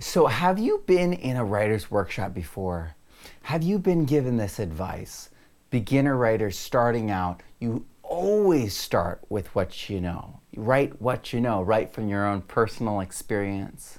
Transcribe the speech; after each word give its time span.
So, 0.00 0.26
have 0.26 0.60
you 0.60 0.84
been 0.86 1.12
in 1.12 1.36
a 1.36 1.44
writer's 1.44 1.90
workshop 1.90 2.32
before? 2.32 2.94
Have 3.42 3.64
you 3.64 3.80
been 3.80 4.04
given 4.04 4.36
this 4.36 4.60
advice? 4.60 5.30
Beginner 5.70 6.16
writers 6.16 6.56
starting 6.56 7.10
out, 7.10 7.42
you 7.58 7.84
always 8.04 8.76
start 8.76 9.20
with 9.28 9.52
what 9.56 9.90
you 9.90 10.00
know. 10.00 10.38
You 10.52 10.62
write 10.62 11.02
what 11.02 11.32
you 11.32 11.40
know, 11.40 11.62
write 11.62 11.92
from 11.92 12.08
your 12.08 12.24
own 12.24 12.42
personal 12.42 13.00
experience. 13.00 13.98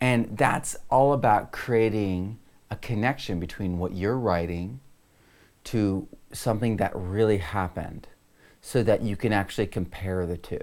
And 0.00 0.38
that's 0.38 0.76
all 0.90 1.12
about 1.12 1.50
creating 1.50 2.38
a 2.70 2.76
connection 2.76 3.40
between 3.40 3.78
what 3.78 3.94
you're 3.94 4.18
writing 4.18 4.78
to 5.64 6.06
something 6.32 6.76
that 6.76 6.92
really 6.94 7.38
happened 7.38 8.06
so 8.60 8.84
that 8.84 9.02
you 9.02 9.16
can 9.16 9.32
actually 9.32 9.66
compare 9.66 10.24
the 10.24 10.36
two. 10.36 10.60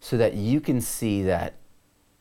So 0.00 0.16
that 0.16 0.34
you 0.34 0.60
can 0.60 0.80
see 0.80 1.22
that 1.22 1.59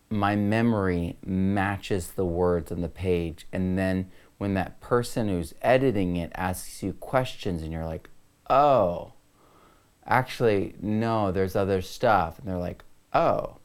my 0.10 0.36
memory 0.36 1.18
matches 1.26 2.12
the 2.12 2.26
words 2.26 2.72
on 2.72 2.82
the 2.82 2.90
page. 2.90 3.48
And 3.52 3.78
then 3.78 4.12
when 4.38 4.54
that 4.56 4.82
person 4.82 5.28
who's 5.28 5.54
editing 5.62 6.16
it 6.16 6.32
asks 6.36 6.82
you 6.82 6.94
questions 6.94 7.62
and 7.62 7.72
you're 7.72 7.86
like, 7.86 8.10
oh, 8.50 9.14
actually, 10.06 10.76
no, 10.82 11.32
there's 11.32 11.56
other 11.56 11.82
stuff. 11.82 12.40
And 12.40 12.48
they're 12.48 12.58
like, 12.58 12.84
oh. 13.14 13.58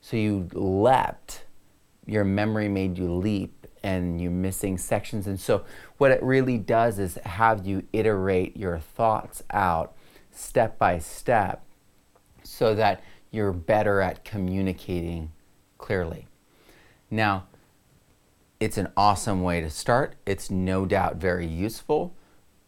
So 0.00 0.16
you 0.16 0.48
leapt, 0.54 1.44
your 2.06 2.24
memory 2.24 2.68
made 2.68 2.96
you 2.96 3.12
leap, 3.12 3.66
and 3.82 4.20
you're 4.20 4.30
missing 4.30 4.78
sections. 4.78 5.26
And 5.26 5.38
so, 5.38 5.64
what 5.98 6.10
it 6.10 6.22
really 6.22 6.58
does 6.58 6.98
is 6.98 7.16
have 7.24 7.66
you 7.66 7.86
iterate 7.92 8.56
your 8.56 8.78
thoughts 8.78 9.42
out 9.50 9.94
step 10.30 10.78
by 10.78 10.98
step 10.98 11.64
so 12.42 12.74
that 12.74 13.02
you're 13.30 13.52
better 13.52 14.00
at 14.00 14.24
communicating 14.24 15.32
clearly. 15.90 16.28
Now, 17.10 17.46
it's 18.60 18.78
an 18.78 18.92
awesome 18.96 19.42
way 19.42 19.60
to 19.60 19.68
start. 19.68 20.14
It's 20.24 20.48
no 20.48 20.86
doubt 20.86 21.16
very 21.16 21.48
useful, 21.48 22.14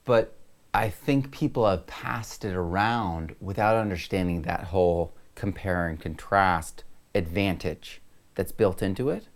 but 0.05 0.37
I 0.75 0.89
think 0.89 1.31
people 1.31 1.65
have 1.71 1.87
passed 1.87 2.45
it 2.45 2.53
around 2.53 3.37
without 3.41 3.77
understanding 3.77 4.43
that 4.43 4.65
whole 4.65 5.15
compare 5.37 5.87
and 5.87 6.01
contrast 6.01 6.83
advantage 7.15 8.03
that's 8.35 8.51
built 8.51 8.83
into 8.83 9.09
it. 9.09 9.29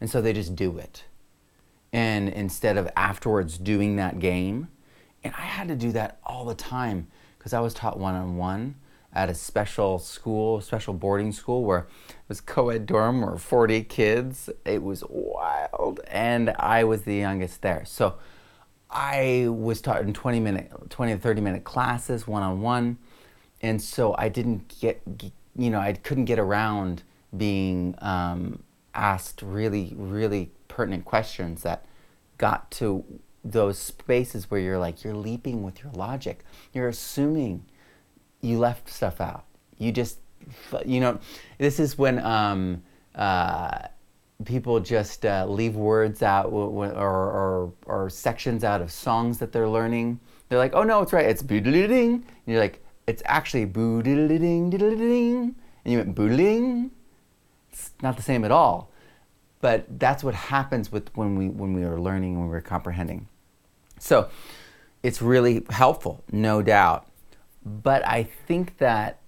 And 0.00 0.08
so 0.08 0.22
they 0.22 0.32
just 0.32 0.56
do 0.56 0.78
it. 0.78 1.04
And 1.92 2.30
instead 2.30 2.78
of 2.78 2.88
afterwards 2.96 3.58
doing 3.58 3.96
that 3.96 4.20
game, 4.20 4.68
and 5.22 5.34
I 5.36 5.42
had 5.42 5.68
to 5.68 5.76
do 5.76 5.92
that 5.92 6.18
all 6.24 6.46
the 6.46 6.54
time 6.54 7.08
because 7.36 7.52
I 7.52 7.60
was 7.60 7.74
taught 7.74 7.98
one 7.98 8.14
on 8.14 8.38
one 8.38 8.76
at 9.12 9.28
a 9.28 9.34
special 9.34 9.98
school, 9.98 10.60
special 10.60 10.94
boarding 10.94 11.32
school 11.32 11.64
where 11.64 11.88
it 12.08 12.14
was 12.28 12.40
co-ed 12.40 12.86
dorm 12.86 13.22
where 13.22 13.36
40 13.36 13.84
kids. 13.84 14.50
It 14.64 14.82
was 14.82 15.02
wild, 15.08 16.00
and 16.08 16.50
I 16.58 16.84
was 16.84 17.02
the 17.02 17.16
youngest 17.16 17.62
there. 17.62 17.84
So 17.84 18.16
I 18.90 19.46
was 19.48 19.80
taught 19.80 20.02
in 20.02 20.12
20 20.12 20.40
minute, 20.40 20.70
20 20.90 21.12
to 21.12 21.18
30 21.18 21.40
minute 21.40 21.64
classes, 21.64 22.26
one 22.26 22.42
on 22.42 22.60
one, 22.60 22.98
and 23.62 23.80
so 23.80 24.14
I 24.18 24.28
didn't 24.28 24.74
get, 24.80 25.02
you 25.56 25.70
know, 25.70 25.80
I 25.80 25.92
couldn't 25.94 26.26
get 26.26 26.38
around 26.38 27.02
being 27.36 27.94
um, 27.98 28.62
asked 28.94 29.42
really, 29.42 29.94
really 29.96 30.52
pertinent 30.68 31.04
questions 31.04 31.62
that 31.62 31.84
got 32.36 32.70
to 32.70 33.04
those 33.44 33.78
spaces 33.78 34.50
where 34.50 34.60
you're 34.60 34.78
like 34.78 35.02
you're 35.02 35.14
leaping 35.14 35.62
with 35.62 35.82
your 35.82 35.92
logic 35.92 36.44
you're 36.72 36.88
assuming 36.88 37.64
you 38.40 38.58
left 38.58 38.88
stuff 38.88 39.20
out. 39.20 39.44
You 39.78 39.92
just 39.92 40.18
you 40.84 41.00
know 41.00 41.18
this 41.58 41.78
is 41.78 41.98
when 41.98 42.18
um, 42.20 42.82
uh, 43.14 43.88
people 44.44 44.80
just 44.80 45.26
uh, 45.26 45.46
leave 45.46 45.74
words 45.74 46.22
out 46.22 46.46
or, 46.46 46.90
or, 46.92 47.72
or, 47.86 48.08
sections 48.08 48.64
out 48.64 48.80
of 48.80 48.90
songs 48.90 49.38
that 49.38 49.52
they're 49.52 49.68
learning. 49.68 50.20
They're 50.48 50.58
like 50.58 50.74
oh 50.74 50.82
no 50.82 51.02
it's 51.02 51.12
right. 51.12 51.26
It's 51.26 51.42
boodling 51.42 52.14
and 52.14 52.24
you're 52.46 52.60
like 52.60 52.84
it's 53.06 53.22
actually 53.26 53.66
boodling 53.66 55.54
and 55.84 55.92
you 55.92 55.98
went 55.98 56.14
boodling 56.14 56.90
it's 57.78 57.92
not 58.02 58.16
the 58.16 58.22
same 58.22 58.44
at 58.44 58.50
all. 58.50 58.90
But 59.60 59.98
that's 59.98 60.22
what 60.22 60.34
happens 60.34 60.92
with 60.92 61.14
when 61.16 61.36
we 61.36 61.48
when 61.48 61.72
we 61.72 61.82
are 61.84 61.98
learning 61.98 62.38
when 62.38 62.48
we're 62.48 62.60
comprehending. 62.60 63.28
So 63.98 64.28
it's 65.02 65.20
really 65.20 65.64
helpful, 65.70 66.22
no 66.30 66.62
doubt. 66.62 67.06
But 67.68 68.06
I 68.06 68.22
think 68.22 68.78
that 68.78 69.20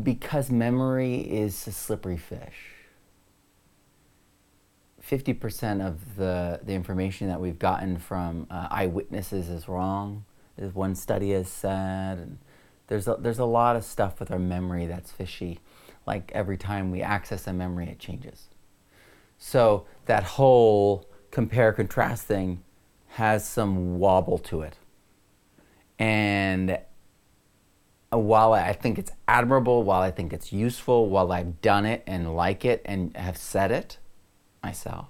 because 0.00 0.48
memory 0.48 1.16
is 1.16 1.66
a 1.66 1.72
slippery 1.72 2.16
fish, 2.16 2.70
50% 5.02 5.84
of 5.84 6.14
the, 6.16 6.60
the 6.62 6.72
information 6.72 7.28
that 7.28 7.40
we've 7.40 7.58
gotten 7.58 7.98
from 7.98 8.46
uh, 8.48 8.68
eyewitnesses 8.70 9.48
is 9.48 9.66
wrong, 9.66 10.24
as 10.56 10.72
one 10.72 10.94
study 10.94 11.32
has 11.32 11.48
said. 11.48 12.18
And 12.18 12.38
there's 12.86 13.08
a, 13.08 13.16
there's 13.18 13.40
a 13.40 13.44
lot 13.44 13.74
of 13.74 13.82
stuff 13.82 14.20
with 14.20 14.30
our 14.30 14.38
memory 14.38 14.86
that's 14.86 15.10
fishy. 15.10 15.58
Like 16.06 16.30
every 16.32 16.56
time 16.56 16.92
we 16.92 17.02
access 17.02 17.48
a 17.48 17.52
memory, 17.52 17.88
it 17.88 17.98
changes. 17.98 18.46
So 19.36 19.86
that 20.06 20.22
whole 20.22 21.08
compare 21.32 21.72
contrast 21.72 22.24
thing 22.26 22.62
has 23.14 23.46
some 23.46 24.00
wobble 24.00 24.38
to 24.38 24.62
it. 24.62 24.76
And 26.00 26.80
uh, 28.12 28.18
while 28.18 28.52
I 28.52 28.72
think 28.72 28.98
it's 28.98 29.12
admirable, 29.28 29.84
while 29.84 30.02
I 30.02 30.10
think 30.10 30.32
it's 30.32 30.52
useful, 30.52 31.08
while 31.08 31.30
I've 31.30 31.60
done 31.60 31.86
it 31.86 32.02
and 32.08 32.34
like 32.34 32.64
it 32.64 32.82
and 32.84 33.16
have 33.16 33.36
said 33.36 33.70
it 33.70 33.98
myself, 34.64 35.06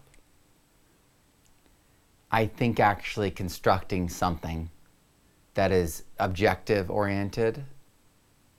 I 2.31 2.45
think 2.45 2.79
actually 2.79 3.31
constructing 3.31 4.11
something 4.11 4.69
that 5.55 5.73
is 5.73 6.03
objective 6.19 6.91
oriented 6.91 7.65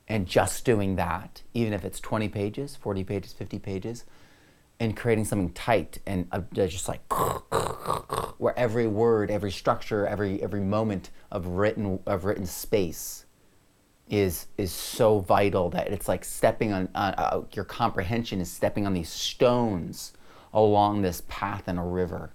and 0.08 0.26
just 0.26 0.66
doing 0.66 0.96
that, 0.96 1.44
even 1.54 1.72
if 1.72 1.86
it's 1.86 2.00
20 2.00 2.30
pages, 2.30 2.76
40 2.76 3.04
pages, 3.04 3.32
50 3.34 3.60
pages, 3.60 4.06
and 4.80 4.96
creating 4.96 5.26
something 5.26 5.52
tight 5.54 6.00
and 6.06 6.28
uh, 6.32 6.42
just 6.54 6.88
like 6.88 7.02
where 8.38 8.58
every 8.58 8.88
word, 8.88 9.32
every 9.32 9.52
structure, 9.52 10.06
every 10.06 10.42
every 10.42 10.62
moment 10.62 11.10
of 11.32 11.48
written 11.48 12.00
of 12.06 12.26
written 12.26 12.46
space 12.46 13.26
is 14.10 14.48
is 14.58 14.72
so 14.72 15.20
vital 15.20 15.70
that 15.72 15.88
it's 15.88 16.08
like 16.08 16.24
stepping 16.24 16.74
on 16.74 16.90
uh, 16.94 17.14
uh, 17.18 17.42
your 17.54 17.66
comprehension 17.66 18.40
is 18.42 18.52
stepping 18.52 18.86
on 18.86 18.94
these 18.94 19.10
stones 19.10 20.14
along 20.54 21.02
this 21.02 21.24
path 21.28 21.68
in 21.68 21.78
a 21.78 21.86
river. 21.86 22.32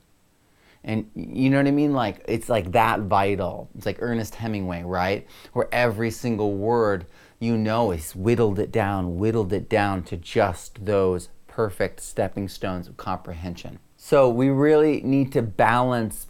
And 0.83 1.11
you 1.15 1.51
know 1.51 1.59
what 1.59 1.67
I 1.67 1.73
mean? 1.73 1.93
Like 1.93 2.25
it's 2.27 2.49
like 2.49 2.73
that 2.73 3.01
vital. 3.01 3.69
It's 3.77 3.87
like 3.87 3.99
Ernest 4.01 4.35
Hemingway, 4.35 4.83
right? 4.83 5.27
Where 5.53 5.69
every 5.73 6.11
single 6.11 6.55
word 6.55 7.07
you 7.39 7.57
know 7.57 7.91
is 7.91 8.17
whittled 8.17 8.59
it 8.59 8.73
down, 8.73 9.19
whittled 9.19 9.53
it 9.53 9.69
down 9.69 10.03
to 10.05 10.17
just 10.17 10.85
those 10.87 11.29
perfect 11.51 12.01
stepping 12.01 12.49
stones 12.49 12.87
of 12.87 12.97
comprehension. 12.97 13.81
So 13.97 14.31
we 14.31 14.49
really 14.49 15.03
need 15.03 15.33
to 15.33 15.43
balance 15.43 16.27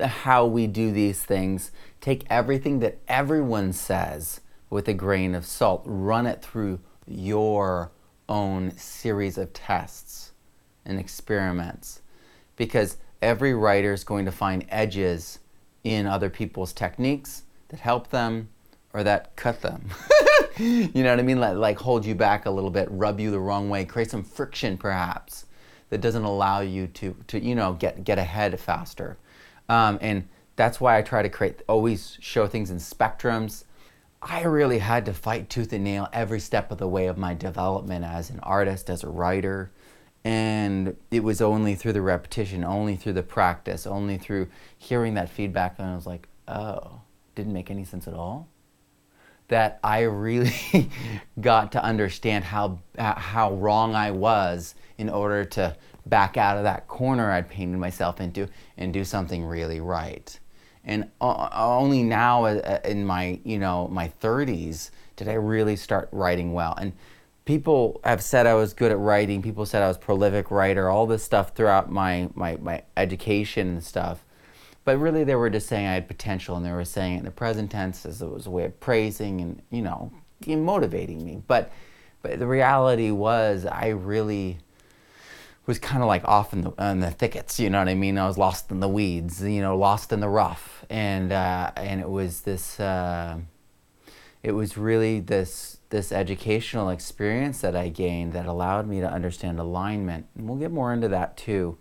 how 0.00 0.46
we 0.46 0.68
do 0.68 0.92
these 0.92 1.22
things. 1.22 1.72
Take 2.00 2.24
everything 2.30 2.78
that 2.78 2.98
everyone 3.08 3.72
says 3.72 4.40
with 4.70 4.88
a 4.88 4.94
grain 4.94 5.34
of 5.34 5.44
salt, 5.44 5.82
run 5.84 6.24
it 6.24 6.40
through 6.40 6.78
your 7.06 7.90
own 8.28 8.70
series 8.76 9.36
of 9.36 9.52
tests 9.52 10.30
and 10.84 10.98
experiments. 10.98 12.00
Because 12.54 12.96
every 13.20 13.52
writer 13.52 13.92
is 13.92 14.04
going 14.04 14.24
to 14.24 14.32
find 14.32 14.64
edges 14.68 15.40
in 15.82 16.06
other 16.06 16.30
people's 16.30 16.72
techniques 16.72 17.42
that 17.68 17.80
help 17.80 18.10
them 18.10 18.48
or 18.92 19.04
that 19.04 19.36
cut 19.36 19.60
them. 19.60 19.88
you 20.58 21.02
know 21.02 21.10
what 21.10 21.20
I 21.20 21.22
mean? 21.22 21.40
Like, 21.40 21.56
like 21.56 21.78
hold 21.78 22.04
you 22.04 22.14
back 22.14 22.46
a 22.46 22.50
little 22.50 22.70
bit, 22.70 22.88
rub 22.90 23.20
you 23.20 23.30
the 23.30 23.38
wrong 23.38 23.68
way, 23.70 23.84
create 23.84 24.10
some 24.10 24.24
friction 24.24 24.76
perhaps 24.76 25.46
that 25.90 26.00
doesn't 26.00 26.24
allow 26.24 26.60
you 26.60 26.86
to, 26.86 27.16
to 27.28 27.40
you 27.40 27.54
know, 27.54 27.74
get, 27.74 28.04
get 28.04 28.18
ahead 28.18 28.58
faster. 28.58 29.18
Um, 29.68 29.98
and 30.00 30.28
that's 30.56 30.80
why 30.80 30.98
I 30.98 31.02
try 31.02 31.22
to 31.22 31.28
create, 31.28 31.62
always 31.68 32.18
show 32.20 32.46
things 32.46 32.70
in 32.70 32.78
spectrums. 32.78 33.64
I 34.22 34.42
really 34.42 34.78
had 34.78 35.06
to 35.06 35.14
fight 35.14 35.48
tooth 35.48 35.72
and 35.72 35.84
nail 35.84 36.08
every 36.12 36.40
step 36.40 36.70
of 36.70 36.78
the 36.78 36.88
way 36.88 37.06
of 37.06 37.16
my 37.16 37.34
development 37.34 38.04
as 38.04 38.30
an 38.30 38.40
artist, 38.40 38.90
as 38.90 39.02
a 39.02 39.08
writer. 39.08 39.70
And 40.22 40.96
it 41.10 41.24
was 41.24 41.40
only 41.40 41.74
through 41.74 41.94
the 41.94 42.02
repetition, 42.02 42.62
only 42.62 42.96
through 42.96 43.14
the 43.14 43.22
practice, 43.22 43.86
only 43.86 44.18
through 44.18 44.48
hearing 44.76 45.14
that 45.14 45.30
feedback, 45.30 45.76
and 45.78 45.88
I 45.88 45.94
was 45.94 46.06
like, 46.06 46.28
oh, 46.46 47.00
didn't 47.34 47.54
make 47.54 47.70
any 47.70 47.84
sense 47.84 48.06
at 48.06 48.12
all 48.12 48.46
that 49.50 49.80
I 49.82 50.02
really 50.02 50.54
got 51.40 51.72
to 51.72 51.84
understand 51.84 52.44
how 52.44 52.78
how 52.96 53.52
wrong 53.54 53.94
I 53.94 54.12
was 54.12 54.74
in 54.96 55.08
order 55.08 55.44
to 55.44 55.76
back 56.06 56.36
out 56.36 56.56
of 56.56 56.64
that 56.64 56.88
corner 56.88 57.30
I'd 57.30 57.48
painted 57.48 57.78
myself 57.78 58.20
into 58.20 58.48
and 58.76 58.92
do 58.92 59.04
something 59.04 59.44
really 59.44 59.80
right. 59.80 60.38
And 60.84 61.10
only 61.20 62.02
now 62.02 62.46
uh, 62.46 62.54
uh, 62.84 62.88
in 62.88 63.04
my, 63.04 63.38
you 63.44 63.58
know, 63.58 63.88
my 63.88 64.10
30s 64.20 64.90
did 65.16 65.28
I 65.28 65.34
really 65.34 65.76
start 65.76 66.08
writing 66.10 66.52
well. 66.54 66.74
And 66.78 66.94
people 67.44 68.00
have 68.02 68.22
said 68.22 68.46
I 68.46 68.54
was 68.54 68.72
good 68.72 68.90
at 68.90 68.98
writing. 68.98 69.42
People 69.42 69.66
said 69.66 69.82
I 69.82 69.88
was 69.88 69.98
prolific 69.98 70.50
writer. 70.50 70.88
All 70.88 71.06
this 71.06 71.22
stuff 71.22 71.54
throughout 71.54 71.90
my 71.90 72.30
my, 72.34 72.56
my 72.56 72.82
education 72.96 73.68
and 73.68 73.84
stuff. 73.84 74.24
But 74.84 74.98
really, 74.98 75.24
they 75.24 75.34
were 75.34 75.50
just 75.50 75.68
saying 75.68 75.86
I 75.86 75.94
had 75.94 76.08
potential, 76.08 76.56
and 76.56 76.64
they 76.64 76.72
were 76.72 76.84
saying 76.84 77.16
it 77.16 77.18
in 77.18 77.24
the 77.24 77.30
present 77.30 77.70
tense 77.70 78.06
as 78.06 78.22
it 78.22 78.30
was 78.30 78.46
a 78.46 78.50
way 78.50 78.64
of 78.64 78.80
praising 78.80 79.40
and 79.40 79.62
you 79.70 79.82
know 79.82 80.12
motivating 80.46 81.24
me. 81.24 81.42
But 81.46 81.70
but 82.22 82.38
the 82.38 82.46
reality 82.46 83.10
was, 83.10 83.66
I 83.66 83.88
really 83.88 84.58
was 85.66 85.78
kind 85.78 86.02
of 86.02 86.08
like 86.08 86.24
off 86.24 86.52
in 86.52 86.62
the, 86.62 86.70
in 86.72 87.00
the 87.00 87.10
thickets. 87.10 87.60
You 87.60 87.70
know 87.70 87.78
what 87.78 87.88
I 87.88 87.94
mean? 87.94 88.18
I 88.18 88.26
was 88.26 88.38
lost 88.38 88.70
in 88.70 88.80
the 88.80 88.88
weeds. 88.88 89.42
You 89.42 89.60
know, 89.60 89.76
lost 89.76 90.12
in 90.12 90.20
the 90.20 90.28
rough, 90.28 90.84
and 90.88 91.32
uh, 91.32 91.72
and 91.76 92.00
it 92.00 92.08
was 92.08 92.42
this. 92.42 92.80
Uh, 92.80 93.38
it 94.42 94.52
was 94.52 94.76
really 94.76 95.20
this 95.20 95.78
this 95.90 96.12
educational 96.12 96.88
experience 96.88 97.60
that 97.60 97.76
I 97.76 97.88
gained 97.88 98.32
that 98.32 98.46
allowed 98.46 98.88
me 98.88 99.00
to 99.00 99.10
understand 99.10 99.58
alignment. 99.58 100.26
And 100.36 100.48
we'll 100.48 100.58
get 100.58 100.70
more 100.70 100.92
into 100.92 101.08
that 101.08 101.36
too 101.36 101.78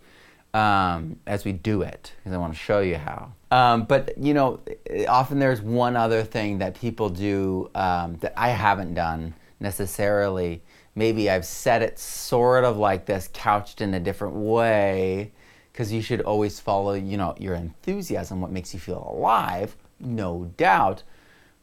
um, 0.53 1.19
as 1.27 1.45
we 1.45 1.51
do 1.51 1.81
it, 1.81 2.13
because 2.17 2.33
I 2.33 2.37
want 2.37 2.53
to 2.53 2.59
show 2.59 2.79
you 2.79 2.97
how. 2.97 3.33
Um, 3.51 3.83
but 3.83 4.17
you 4.17 4.33
know, 4.33 4.59
often 5.07 5.39
there's 5.39 5.61
one 5.61 5.95
other 5.95 6.23
thing 6.23 6.59
that 6.59 6.79
people 6.79 7.09
do 7.09 7.69
um, 7.75 8.17
that 8.17 8.33
I 8.37 8.49
haven't 8.49 8.93
done 8.93 9.33
necessarily. 9.59 10.61
Maybe 10.95 11.29
I've 11.29 11.45
said 11.45 11.81
it 11.81 11.99
sort 11.99 12.63
of 12.63 12.77
like 12.77 13.05
this, 13.05 13.29
couched 13.33 13.81
in 13.81 13.93
a 13.93 13.99
different 13.99 14.35
way, 14.35 15.31
because 15.71 15.91
you 15.91 16.01
should 16.01 16.21
always 16.21 16.59
follow, 16.59 16.93
you 16.93 17.17
know, 17.17 17.35
your 17.39 17.55
enthusiasm, 17.55 18.41
what 18.41 18.51
makes 18.51 18.73
you 18.73 18.79
feel 18.79 19.07
alive, 19.15 19.75
no 19.99 20.51
doubt. 20.57 21.03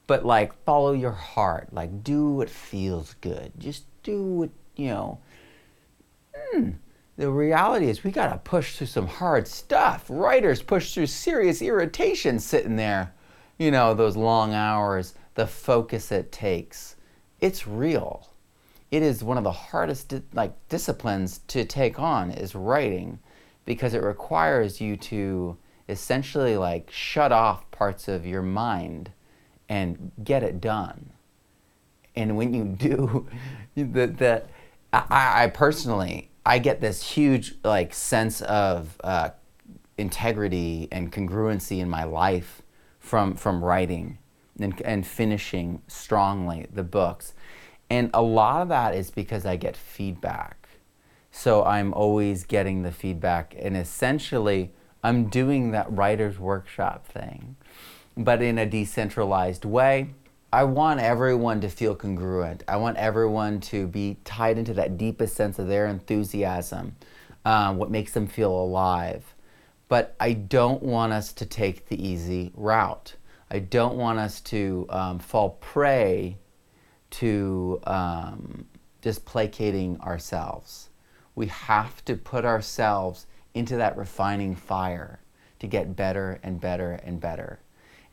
But 0.07 0.25
like, 0.25 0.53
follow 0.65 0.93
your 0.93 1.13
heart. 1.13 1.69
Like, 1.73 2.05
do 2.05 2.31
what 2.31 2.49
feels 2.49 3.15
good. 3.21 3.53
Just 3.59 3.85
do 4.05 4.23
what 4.23 4.51
you 4.77 4.89
know. 4.89 5.19
Hmm 6.53 6.71
the 7.17 7.31
reality 7.31 7.89
is 7.89 8.05
we 8.05 8.11
got 8.11 8.29
to 8.29 8.39
push 8.39 8.77
through 8.77 8.89
some 8.89 9.07
hard 9.07 9.49
stuff. 9.49 10.05
Writers 10.09 10.63
push 10.63 10.93
through 10.93 11.07
serious 11.07 11.63
irritation 11.63 12.39
sitting 12.39 12.77
there, 12.77 13.15
you 13.59 13.71
know, 13.71 13.95
those 13.95 14.17
long 14.17 14.53
hours, 14.53 15.15
the 15.35 15.47
focus 15.47 16.13
it 16.13 16.31
takes. 16.31 16.97
It's 17.41 17.67
real. 17.67 18.31
It 18.91 19.03
is 19.03 19.25
one 19.25 19.39
of 19.39 19.45
the 19.45 19.53
hardest 19.53 20.15
like 20.35 20.55
disciplines 20.69 21.41
to 21.49 21.65
take 21.65 21.99
on 21.99 22.31
is 22.31 22.55
writing 22.55 23.19
because 23.65 23.95
it 23.95 24.03
requires 24.03 24.81
you 24.81 24.97
to 24.97 25.57
essentially 25.89 26.57
like 26.57 26.91
shut 26.91 27.33
off 27.33 27.71
parts 27.71 28.09
of 28.09 28.27
your 28.27 28.43
mind 28.43 29.11
and 29.69 30.13
get 30.23 30.43
it 30.43 30.61
done. 30.61 31.11
And 32.15 32.37
when 32.37 32.53
you 32.55 32.65
do, 32.79 33.27
that 33.77 34.19
that 34.19 34.51
I, 34.93 35.45
I 35.45 35.47
personally 35.49 36.31
I 36.47 36.61
get 36.61 36.81
this 36.81 37.03
huge 37.03 37.57
like 37.65 37.93
sense 37.93 38.41
of 38.41 38.97
uh, 39.03 39.31
integrity 39.99 40.87
and 40.93 41.11
congruency 41.11 41.81
in 41.81 41.91
my 41.91 42.05
life 42.05 42.63
from 43.01 43.35
from 43.35 43.65
writing 43.65 44.19
and, 44.61 44.81
and 44.83 45.05
finishing 45.05 45.83
strongly 45.89 46.69
the 46.73 46.85
books, 46.85 47.35
and 47.91 48.11
a 48.15 48.23
lot 48.23 48.63
of 48.63 48.69
that 48.69 48.95
is 48.95 49.11
because 49.11 49.45
I 49.45 49.57
get 49.57 49.77
feedback. 49.77 50.69
So 51.33 51.65
I'm 51.65 51.93
always 51.93 52.45
getting 52.45 52.83
the 52.83 52.93
feedback, 52.93 53.55
and 53.59 53.77
essentially 53.77 54.71
I'm 55.03 55.29
doing 55.29 55.73
that 55.73 55.93
writer's 55.93 56.39
workshop 56.39 57.07
thing, 57.09 57.57
but 58.17 58.41
in 58.41 58.57
a 58.57 58.67
decentralized 58.67 59.65
way 59.65 60.11
I 60.57 60.65
want 60.65 61.01
everyone 61.01 61.61
to 61.61 61.69
feel 61.69 61.95
congruent. 61.95 62.65
I 62.67 62.77
want 62.77 62.97
everyone 62.97 63.61
to 63.61 63.87
be 63.87 64.17
tied 64.25 64.57
into 64.57 64.73
that 64.73 64.97
deepest 64.97 65.37
sense 65.37 65.59
of 65.59 65.69
their 65.69 65.87
enthusiasm, 65.87 66.97
um, 67.45 67.77
what 67.77 67.91
makes 67.91 68.13
them 68.13 68.27
feel 68.27 68.51
alive. 68.51 69.35
But 69.89 70.17
I 70.19 70.33
don't 70.33 70.83
want 70.83 71.13
us 71.13 71.35
to 71.35 71.45
take 71.45 71.89
the 71.89 72.03
easy 72.03 72.53
route. 72.55 73.17
I 73.51 73.59
don't 73.59 73.99
want 73.99 74.19
us 74.19 74.41
to 74.53 74.87
um, 74.89 75.19
fall 75.19 75.59
prey 75.61 76.39
to 77.11 77.79
um, 77.87 78.65
just 79.03 79.27
placating 79.27 80.01
ourselves. 80.01 80.89
We 81.35 81.49
have 81.49 82.03
to 82.07 82.17
put 82.17 82.47
ourselves 82.47 83.27
into 83.53 83.77
that 83.77 83.95
refining 83.99 84.57
fire 84.57 85.21
to 85.59 85.67
get 85.67 85.97
better 85.97 86.41
and 86.43 86.59
better 86.59 86.93
and 87.05 87.21
better. 87.21 87.61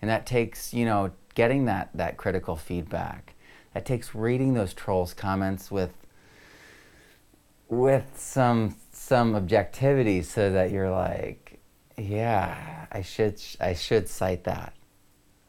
And 0.01 0.09
that 0.09 0.25
takes, 0.25 0.73
you 0.73 0.83
know, 0.83 1.11
getting 1.35 1.65
that, 1.65 1.89
that 1.93 2.17
critical 2.17 2.55
feedback. 2.55 3.33
That 3.73 3.85
takes 3.85 4.13
reading 4.13 4.53
those 4.53 4.73
trolls 4.73 5.13
comments 5.13 5.71
with 5.71 5.91
with 7.69 8.05
some 8.15 8.75
some 8.91 9.35
objectivity 9.35 10.21
so 10.21 10.51
that 10.51 10.69
you're 10.71 10.91
like, 10.91 11.59
yeah, 11.97 12.85
I 12.91 13.01
should 13.01 13.41
I 13.59 13.73
should 13.73 14.07
cite 14.07 14.43
that. 14.43 14.73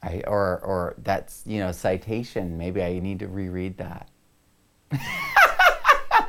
I 0.03 0.23
or 0.27 0.61
or 0.61 0.95
that's, 0.99 1.43
you 1.47 1.59
know, 1.59 1.73
citation, 1.73 2.57
maybe 2.57 2.83
I 2.83 2.99
need 2.99 3.19
to 3.21 3.29
reread 3.29 3.79
that. 3.79 4.09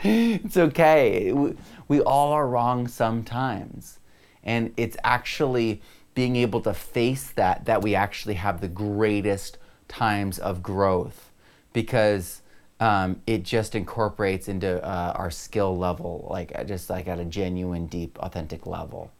it's 0.03 0.57
okay. 0.57 1.31
We, 1.31 1.55
we 1.87 2.01
all 2.01 2.31
are 2.31 2.47
wrong 2.47 2.87
sometimes. 2.87 3.99
And 4.43 4.73
it's 4.77 4.95
actually 5.03 5.81
being 6.15 6.37
able 6.37 6.61
to 6.61 6.73
face 6.73 7.29
that, 7.31 7.65
that 7.65 7.81
we 7.83 7.93
actually 7.93 8.35
have 8.35 8.61
the 8.61 8.67
greatest 8.67 9.57
times 9.87 10.39
of 10.39 10.63
growth 10.63 11.31
because 11.73 12.41
um, 12.79 13.21
it 13.27 13.43
just 13.43 13.75
incorporates 13.75 14.47
into 14.47 14.83
uh, 14.83 15.13
our 15.15 15.29
skill 15.29 15.77
level, 15.77 16.27
like 16.31 16.51
uh, 16.55 16.63
just 16.63 16.89
like 16.89 17.07
at 17.07 17.19
a 17.19 17.25
genuine, 17.25 17.85
deep, 17.87 18.17
authentic 18.19 18.65
level, 18.65 19.11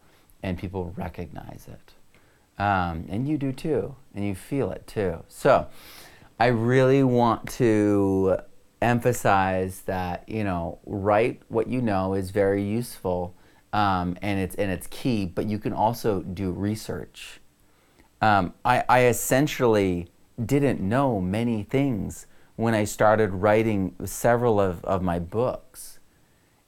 and 0.42 0.58
people 0.58 0.92
recognize 0.96 1.68
it. 1.68 2.60
Um, 2.60 3.06
and 3.08 3.28
you 3.28 3.36
do 3.36 3.52
too, 3.52 3.94
and 4.14 4.24
you 4.24 4.34
feel 4.34 4.70
it 4.72 4.86
too. 4.86 5.22
So, 5.28 5.68
I 6.40 6.46
really 6.46 7.02
want 7.02 7.48
to 7.52 8.38
emphasize 8.82 9.82
that 9.82 10.28
you 10.28 10.44
know, 10.44 10.78
write 10.86 11.42
what 11.48 11.66
you 11.66 11.80
know 11.80 12.14
is 12.14 12.30
very 12.30 12.62
useful 12.62 13.34
um, 13.76 14.16
and 14.22 14.40
it's 14.40 14.54
and 14.56 14.70
it's 14.70 14.86
key. 14.86 15.26
But 15.26 15.46
you 15.46 15.58
can 15.58 15.72
also 15.72 16.22
do 16.22 16.50
research. 16.50 17.40
Um, 18.22 18.54
I, 18.64 18.82
I 18.88 19.04
essentially 19.04 20.08
didn't 20.42 20.80
know 20.80 21.20
many 21.20 21.62
things 21.62 22.26
when 22.56 22.74
I 22.74 22.84
started 22.84 23.28
writing 23.28 23.94
several 24.06 24.58
of, 24.58 24.82
of 24.84 25.02
my 25.02 25.18
books, 25.18 25.98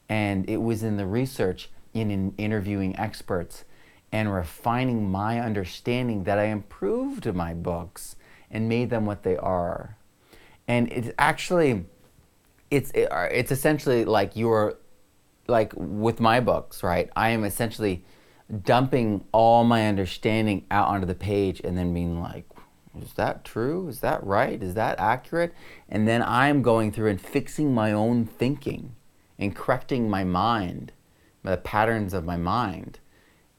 and 0.09 0.49
it 0.49 0.59
was 0.59 0.82
in 0.82 0.99
the 0.99 1.06
research, 1.06 1.71
in, 1.94 2.11
in 2.11 2.35
interviewing 2.37 2.99
experts, 2.99 3.64
and 4.12 4.30
refining 4.32 5.11
my 5.11 5.40
understanding 5.40 6.25
that 6.25 6.38
I 6.38 6.44
improved 6.44 7.32
my 7.35 7.54
books 7.54 8.16
and 8.50 8.68
made 8.68 8.90
them 8.90 9.06
what 9.06 9.23
they 9.23 9.38
are. 9.38 9.97
And 10.66 10.92
it's 10.92 11.11
actually, 11.18 11.87
it's 12.71 12.90
it, 12.90 13.09
it's 13.11 13.50
essentially 13.50 14.04
like 14.04 14.37
you're 14.37 14.76
like 15.49 15.73
with 15.75 16.21
my 16.21 16.40
books, 16.40 16.83
right? 16.83 17.11
I 17.17 17.31
am 17.31 17.45
essentially 17.45 18.05
dumping 18.62 19.25
all 19.33 19.64
my 19.64 19.87
understanding 19.87 20.67
out 20.71 20.88
onto 20.88 21.07
the 21.07 21.14
page 21.14 21.61
and 21.64 21.76
then 21.76 21.93
being 21.93 22.21
like, 22.21 22.45
is 23.00 23.12
that 23.14 23.45
true? 23.45 23.88
Is 23.88 24.00
that 24.00 24.23
right? 24.25 24.62
Is 24.62 24.75
that 24.75 24.99
accurate? 24.99 25.55
And 25.88 26.07
then 26.07 26.23
I'm 26.23 26.62
going 26.62 26.93
through 26.93 27.11
and 27.11 27.21
fixing 27.21 27.75
my 27.75 27.93
own 27.93 28.26
thinking 28.26 28.95
and 29.38 29.55
correcting 29.55 30.11
my 30.11 30.25
mind, 30.25 30.93
the 31.43 31.57
patterns 31.57 32.12
of 32.12 32.25
my 32.25 32.37
mind, 32.37 32.99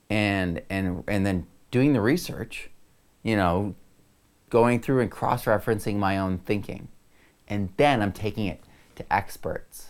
and 0.10 0.62
and 0.70 1.04
and 1.08 1.26
then 1.26 1.48
doing 1.72 1.94
the 1.94 2.02
research, 2.02 2.70
you 3.24 3.36
know, 3.36 3.76
going 4.50 4.82
through 4.82 5.02
and 5.02 5.12
cross-referencing 5.12 5.96
my 5.96 6.18
own 6.18 6.40
thinking, 6.40 6.90
and 7.48 7.70
then 7.78 8.02
I'm 8.02 8.12
taking 8.12 8.48
it 8.48 8.62
to 8.96 9.14
experts 9.14 9.89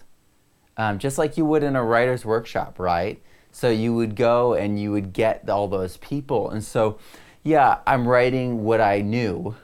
um, 0.80 0.98
just 0.98 1.18
like 1.18 1.36
you 1.38 1.44
would 1.44 1.62
in 1.62 1.76
a 1.76 1.84
writer's 1.84 2.24
workshop, 2.24 2.80
right? 2.80 3.22
So 3.52 3.70
you 3.70 3.94
would 3.96 4.16
go 4.16 4.54
and 4.54 4.80
you 4.80 4.94
would 4.94 5.12
get 5.12 5.50
all 5.50 5.68
those 5.68 5.98
people. 5.98 6.50
And 6.50 6.64
so, 6.64 6.98
yeah, 7.44 7.80
I'm 7.86 8.08
writing 8.08 8.64
what 8.64 8.80
I 8.80 9.02
knew. 9.02 9.56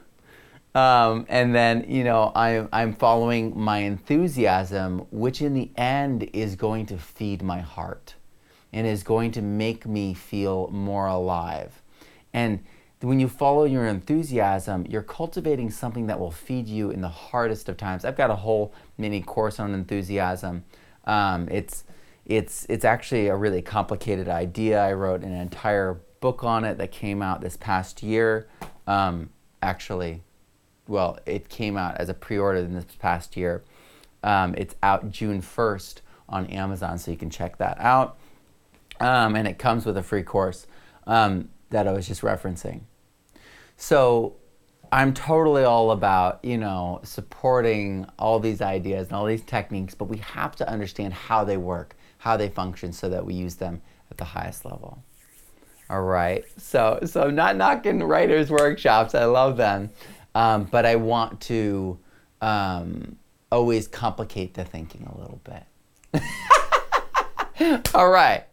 Um, 0.75 1.25
and 1.29 1.55
then, 1.55 1.85
you 1.87 2.03
know, 2.03 2.33
I'm, 2.35 2.67
I'm 2.73 2.93
following 2.93 3.57
my 3.57 3.77
enthusiasm, 3.77 5.07
which 5.09 5.41
in 5.41 5.53
the 5.53 5.71
end 5.77 6.29
is 6.33 6.57
going 6.57 6.85
to 6.87 6.97
feed 6.97 7.41
my 7.41 7.61
heart 7.61 8.15
and 8.73 8.85
is 8.85 9.01
going 9.01 9.31
to 9.31 9.41
make 9.41 9.85
me 9.85 10.13
feel 10.13 10.67
more 10.67 11.07
alive. 11.07 11.81
And 12.33 12.65
when 12.99 13.21
you 13.21 13.29
follow 13.29 13.63
your 13.63 13.87
enthusiasm, 13.87 14.85
you're 14.89 15.01
cultivating 15.01 15.71
something 15.71 16.07
that 16.07 16.19
will 16.19 16.31
feed 16.31 16.67
you 16.67 16.89
in 16.91 16.99
the 16.99 17.07
hardest 17.07 17.69
of 17.69 17.77
times. 17.77 18.03
I've 18.03 18.17
got 18.17 18.31
a 18.31 18.35
whole 18.35 18.73
mini 18.97 19.21
course 19.21 19.61
on 19.61 19.73
enthusiasm. 19.73 20.65
Um, 21.05 21.47
it's 21.51 21.83
it's 22.25 22.65
it's 22.69 22.85
actually 22.85 23.27
a 23.27 23.35
really 23.35 23.61
complicated 23.61 24.27
idea. 24.27 24.83
I 24.83 24.93
wrote 24.93 25.21
an 25.21 25.33
entire 25.33 25.99
book 26.19 26.43
on 26.43 26.63
it 26.63 26.77
that 26.77 26.91
came 26.91 27.21
out 27.21 27.41
this 27.41 27.57
past 27.57 28.01
year. 28.01 28.47
Um, 28.87 29.29
actually, 29.61 30.23
well, 30.87 31.19
it 31.25 31.49
came 31.49 31.77
out 31.77 31.97
as 31.97 32.09
a 32.09 32.13
pre-order 32.13 32.59
in 32.59 32.73
this 32.73 32.85
past 32.99 33.37
year. 33.37 33.63
Um, 34.23 34.55
it's 34.57 34.75
out 34.81 35.11
June 35.11 35.41
1st 35.41 36.01
on 36.27 36.47
Amazon, 36.47 36.97
so 36.97 37.11
you 37.11 37.17
can 37.17 37.29
check 37.29 37.57
that 37.57 37.79
out. 37.79 38.17
Um, 38.99 39.35
and 39.35 39.47
it 39.47 39.59
comes 39.59 39.85
with 39.85 39.97
a 39.97 40.03
free 40.03 40.23
course 40.23 40.65
um, 41.05 41.49
that 41.69 41.87
I 41.87 41.91
was 41.91 42.07
just 42.07 42.21
referencing. 42.21 42.81
So 43.77 44.35
I'm 44.95 45.13
totally 45.13 45.65
all 45.65 45.91
about, 45.91 46.39
you 46.41 46.57
know, 46.57 47.01
supporting 47.03 48.07
all 48.17 48.39
these 48.39 48.61
ideas 48.61 49.09
and 49.09 49.17
all 49.17 49.25
these 49.25 49.41
techniques, 49.41 49.93
but 49.93 50.05
we 50.05 50.19
have 50.19 50.55
to 50.55 50.69
understand 50.69 51.13
how 51.13 51.43
they 51.43 51.57
work, 51.57 51.97
how 52.19 52.37
they 52.37 52.47
function 52.47 52.93
so 52.93 53.09
that 53.09 53.25
we 53.25 53.33
use 53.33 53.55
them 53.55 53.81
at 54.09 54.17
the 54.17 54.23
highest 54.23 54.63
level. 54.63 55.03
All 55.89 56.01
right. 56.01 56.45
So 56.55 57.01
so 57.03 57.23
I'm 57.23 57.35
not 57.35 57.57
knocking 57.57 58.01
writers 58.03 58.49
workshops. 58.49 59.13
I 59.13 59.25
love 59.25 59.57
them. 59.57 59.89
Um, 60.33 60.63
but 60.63 60.85
I 60.85 60.95
want 60.95 61.41
to 61.41 61.99
um, 62.39 63.17
always 63.51 63.89
complicate 63.89 64.53
the 64.53 64.63
thinking 64.63 65.05
a 65.13 65.19
little 65.19 65.41
bit. 65.43 66.23
All 67.93 68.09
right. 68.09 68.45